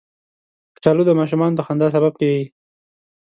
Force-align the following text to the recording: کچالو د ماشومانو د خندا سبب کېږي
کچالو 0.75 1.03
د 1.07 1.11
ماشومانو 1.19 1.57
د 1.57 1.61
خندا 1.67 1.87
سبب 1.95 2.13
کېږي 2.21 2.45